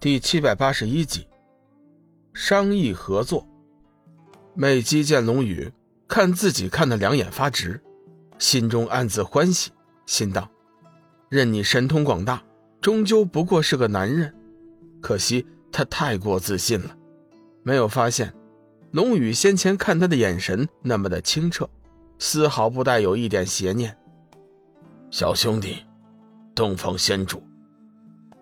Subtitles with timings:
[0.00, 1.26] 第七百八十一集，
[2.32, 3.46] 商议合作。
[4.54, 5.70] 美姬见龙宇
[6.08, 7.78] 看自己看得两眼发直，
[8.38, 9.70] 心中暗自欢喜，
[10.06, 10.48] 心道：
[11.28, 12.42] 任你神通广大，
[12.80, 14.34] 终究不过是个男人。
[15.02, 16.96] 可惜他太过自信了，
[17.62, 18.32] 没有发现
[18.92, 21.68] 龙宇先前看他的眼神那么的清澈，
[22.18, 23.94] 丝毫不带有一点邪念。
[25.10, 25.84] 小兄弟，
[26.54, 27.42] 东方仙主，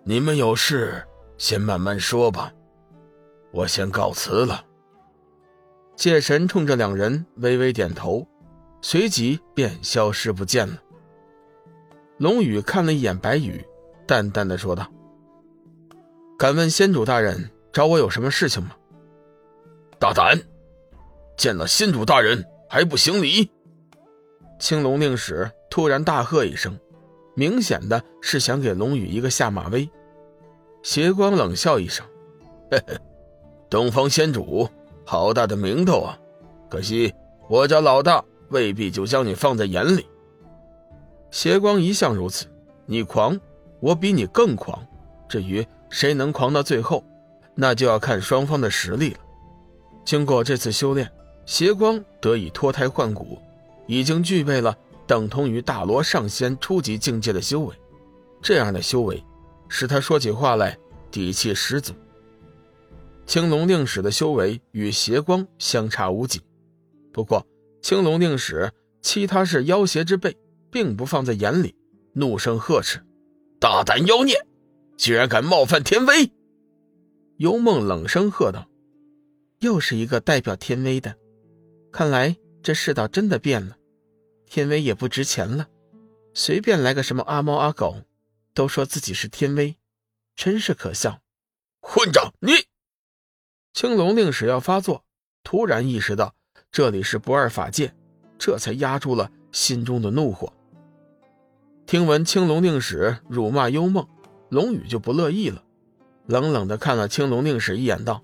[0.05, 1.03] 你们有事。
[1.39, 2.53] 先慢慢说吧，
[3.51, 4.63] 我先告辞了。
[5.95, 8.27] 界神冲着两人微微点头，
[8.81, 10.77] 随即便消失不见了。
[12.17, 13.65] 龙宇看了一眼白羽，
[14.05, 14.85] 淡淡的说道
[16.37, 18.71] ：“敢问仙主大人找我有什么事情吗？”
[19.97, 20.37] 大胆，
[21.37, 23.49] 见了仙主大人还不行礼！
[24.59, 26.77] 青龙令使突然大喝一声，
[27.33, 29.89] 明显的是想给龙宇一个下马威。
[30.81, 32.05] 邪光冷笑一声
[32.71, 32.97] ：“嘿嘿，
[33.69, 34.69] 东方仙主，
[35.05, 36.17] 好大的名头啊！
[36.69, 37.13] 可惜
[37.47, 40.05] 我家老大未必就将你放在眼里。”
[41.31, 42.47] 邪光一向如此，
[42.85, 43.39] 你狂，
[43.79, 44.85] 我比你更狂。
[45.27, 47.03] 至于谁能狂到最后，
[47.53, 49.19] 那就要看双方的实力了。
[50.05, 51.11] 经过这次修炼，
[51.45, 53.37] 邪光得以脱胎换骨，
[53.85, 57.75] 已经具备了等同于大罗上仙初级境界的修为。
[58.41, 59.23] 这样的修为。
[59.69, 60.77] 使他说起话来
[61.09, 61.93] 底气十足。
[63.25, 66.41] 青龙令使的修为与邪光相差无几，
[67.13, 67.45] 不过
[67.81, 70.35] 青龙令使欺他是妖邪之辈，
[70.71, 71.75] 并不放在眼里，
[72.13, 72.99] 怒声呵斥
[73.61, 74.35] ：“大胆妖孽，
[74.97, 76.31] 居然敢冒犯天威！”
[77.37, 78.67] 幽梦冷声喝道
[79.61, 81.15] ：“又是一个代表天威的，
[81.91, 83.77] 看来这世道真的变了，
[84.47, 85.67] 天威也不值钱了，
[86.33, 88.01] 随便来个什么阿猫阿狗。”
[88.59, 89.77] 都说自己是天威，
[90.35, 91.21] 真是可笑！
[91.79, 92.51] 混账，你！
[93.71, 95.05] 青龙令使要发作，
[95.45, 96.35] 突然意识到
[96.69, 97.95] 这里是不二法界，
[98.37, 100.51] 这才压住了心中的怒火。
[101.85, 104.05] 听闻青龙令使辱骂幽梦，
[104.49, 105.63] 龙宇就不乐意了，
[106.25, 108.21] 冷冷的看了青龙令使一眼，道：“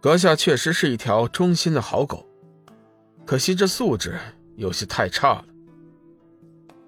[0.00, 2.26] 阁下确实是一条忠心的好狗，
[3.26, 4.18] 可惜这素质
[4.56, 5.44] 有些太差了。”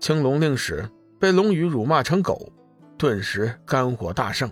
[0.00, 0.88] 青龙令使。
[1.18, 2.52] 被龙宇辱骂成狗，
[2.98, 4.50] 顿时肝火大盛。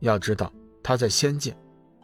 [0.00, 1.56] 要知道他在仙界，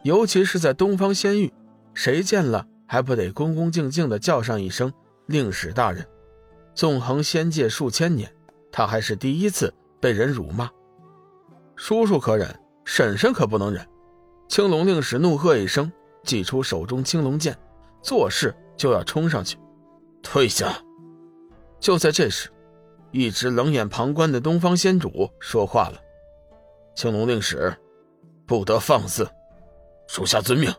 [0.03, 1.53] 尤其是在东方仙域，
[1.93, 4.91] 谁见了还不得恭恭敬敬地叫上一声
[5.27, 6.05] “令使大人”？
[6.75, 8.29] 纵横仙界数千年，
[8.71, 10.69] 他还是第一次被人辱骂。
[11.75, 12.53] 叔叔可忍，
[12.83, 13.85] 婶婶可不能忍。
[14.47, 15.91] 青龙令使怒喝一声，
[16.23, 17.57] 祭出手中青龙剑，
[18.01, 19.57] 作势就要冲上去。
[20.21, 20.75] 退下！
[21.79, 22.49] 就在这时。
[23.17, 26.01] 一直冷眼旁观的东方仙主说话了
[26.95, 27.73] ：“青龙令使，
[28.45, 29.25] 不得放肆，
[30.05, 30.69] 属下遵命。”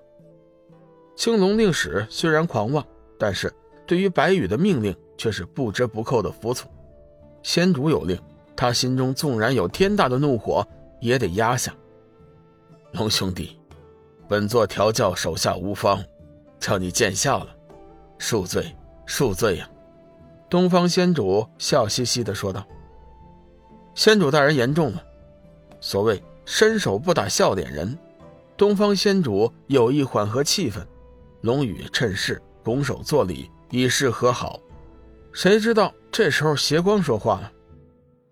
[1.16, 2.86] 青龙令使虽然狂妄，
[3.18, 3.50] 但是
[3.86, 6.70] 对于白羽的命令却是不折不扣的服从。
[7.42, 8.20] 仙主有令，
[8.54, 10.62] 他心中纵然有天大的怒火，
[11.00, 11.74] 也得压下。
[12.92, 13.58] 龙兄弟，
[14.28, 16.04] 本座调教手下无方，
[16.60, 17.56] 叫你见笑了，
[18.18, 18.76] 恕罪，
[19.06, 19.70] 恕罪呀！
[20.48, 22.64] 东方仙主笑嘻嘻的说道
[23.94, 25.02] ：“仙主大人言重了，
[25.80, 27.98] 所谓伸手不打笑脸人。”
[28.56, 30.78] 东方仙主有意缓和气氛，
[31.42, 34.58] 龙宇趁势拱手作礼，以示和好。
[35.32, 37.52] 谁知道这时候邪光说话了：“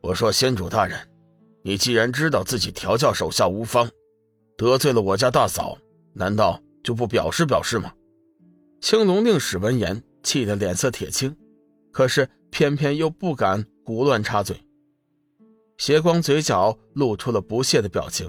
[0.01, 0.99] 我说仙主大人，
[1.63, 3.91] 你既然知道自己调教手下无方，
[4.57, 5.77] 得罪了我家大嫂，
[6.15, 7.93] 难道就不表示表示吗？”
[8.81, 11.37] 青龙令使闻言，气得脸色铁青。
[11.95, 14.61] 可是偏偏又不敢胡乱插嘴。
[15.79, 18.29] 邪光嘴角露出了不屑的表情，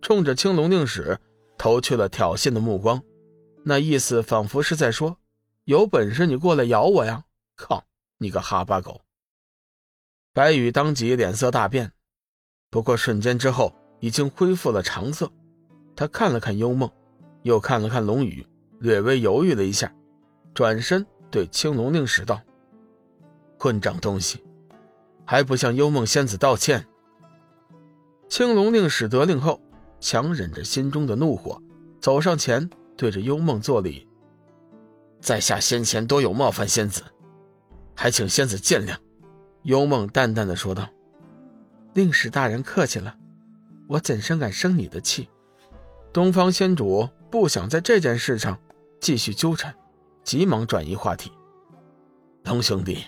[0.00, 1.18] 冲着青龙令使
[1.58, 3.02] 投去了挑衅的目光，
[3.64, 5.18] 那意思仿佛是在说
[5.64, 7.24] ：“有本事你过来咬我呀！”
[7.54, 7.84] 靠，
[8.16, 9.02] 你个哈巴狗！
[10.32, 11.92] 白羽当即脸色大变，
[12.70, 15.30] 不过瞬间之后已经恢复了常色。
[15.94, 16.90] 他看了看幽梦，
[17.42, 18.46] 又看了看龙宇，
[18.80, 19.94] 略微犹豫了一下，
[20.54, 22.40] 转身对青龙令使道。
[23.62, 24.42] 混账东西，
[25.24, 26.84] 还不向幽梦仙子道歉！
[28.28, 29.62] 青龙令使得令后，
[30.00, 31.62] 强忍着心中的怒火，
[32.00, 34.08] 走上前，对着幽梦作礼
[35.22, 37.04] ：“在下先前多有冒犯仙子，
[37.94, 38.96] 还请仙子见谅。”
[39.62, 40.88] 幽梦淡淡的说道
[41.94, 43.14] ：“令使大人客气了，
[43.86, 45.28] 我怎生敢生你的气？”
[46.12, 48.58] 东方仙主不想在这件事上
[49.00, 49.72] 继续纠缠，
[50.24, 51.30] 急忙转移话题
[52.42, 52.98] ：“龙兄弟。”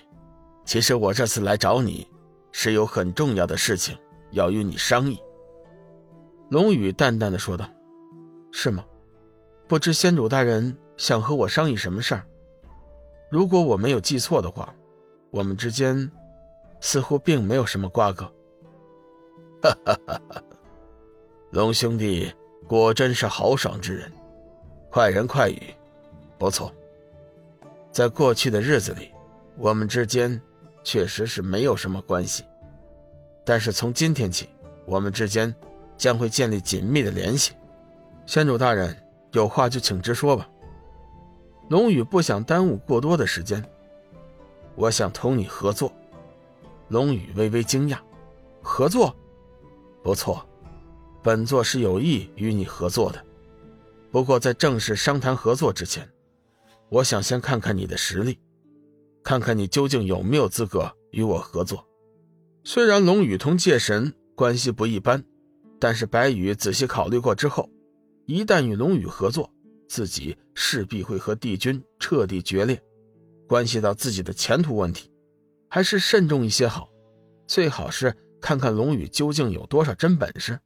[0.65, 2.07] 其实我这次来找你，
[2.53, 3.97] 是有很重要的事情
[4.31, 5.19] 要与你商议。
[6.51, 7.69] 龙宇淡淡的说道
[8.53, 8.85] ：“是吗？
[9.67, 12.25] 不知仙主大人想和我商议什么事儿？
[13.31, 14.75] 如果我没有记错的话，
[15.31, 16.11] 我们之间
[16.81, 18.25] 似乎并没有什么瓜葛。”
[19.63, 20.43] 哈哈哈哈
[21.51, 22.33] 龙兄弟
[22.67, 24.13] 果真是豪爽之人，
[24.91, 25.63] 快人快语，
[26.39, 26.73] 不错。
[27.91, 29.11] 在过去的日子里，
[29.57, 30.41] 我们之间
[30.85, 32.45] 确实是没有什么关系，
[33.45, 34.49] 但是从今天起，
[34.87, 35.53] 我们之间
[35.97, 37.55] 将会建立紧密的联系。
[38.27, 38.97] 仙主大人
[39.33, 40.49] 有话就请直说吧。
[41.71, 43.65] 龙宇不想耽误过多的时间，
[44.77, 45.91] 我想同你合作。
[46.89, 47.99] 龙宇微微惊讶，
[48.63, 49.17] 合作？
[50.03, 50.47] 不错，
[51.23, 53.25] 本座是有意与你合作的。
[54.11, 56.07] 不过在正式商谈合作之前，
[56.91, 58.39] 我想先看看你的实力，
[59.25, 61.85] 看看你究竟有没有资格与我合作。
[62.63, 65.25] 虽然龙宇同界神关系不一般，
[65.81, 67.69] 但是白羽仔细考虑过之后，
[68.27, 69.51] 一旦与龙宇合作，
[69.89, 72.81] 自己势必会和帝君彻底决裂，
[73.49, 75.11] 关系到自己的前途问题，
[75.69, 76.89] 还是慎重一些好。
[77.49, 78.17] 最好是。
[78.45, 80.61] 看看龙宇究竟有多少真本事。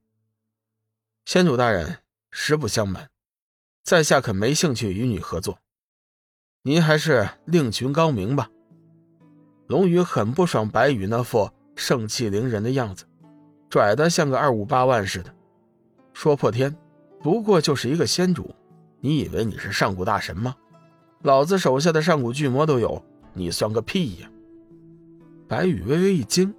[1.27, 1.99] 先主大人，
[2.33, 3.09] 实不相瞒，
[3.85, 5.61] 在下可没兴趣与你合作。
[6.69, 8.51] 您还是另寻高明吧。
[9.69, 13.07] 龙宇很不爽白羽那副盛气凌人的样子，
[13.71, 15.35] 拽得像个二五八万似的。
[16.13, 16.77] 说破天，
[17.23, 18.55] 不过就是一个仙主，
[19.01, 20.55] 你以为你是上古大神吗？
[21.23, 24.31] 老子手下的上古巨魔都有，你算个屁呀！
[25.49, 26.55] 白羽微微一惊。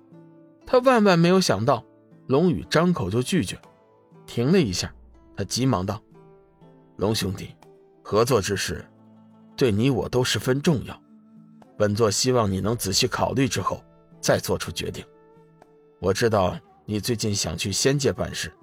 [0.65, 1.85] 他万万没有想到，
[2.25, 3.59] 龙宇张口就拒绝。
[4.25, 4.91] 停了一下，
[5.37, 6.01] 他急忙道
[6.97, 7.49] ：“龙兄弟，
[8.01, 8.83] 合作之事，
[9.59, 10.97] 对你我都十分重要。
[11.77, 13.83] 本座希望你能仔细考虑之后
[14.21, 15.03] 再做出决定。
[15.99, 18.53] 我知道你最近想去仙界办事，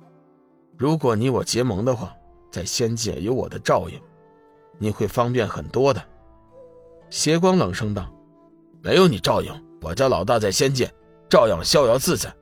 [0.79, 2.17] 如果你我结盟的话，
[2.51, 4.01] 在仙界有我的照应，
[4.79, 6.03] 你会方便很多的。”
[7.11, 8.11] 邪光冷声道
[8.81, 9.53] ：“没有你照应，
[9.83, 10.91] 我家老大在仙界。”
[11.29, 12.35] 照样逍遥自在。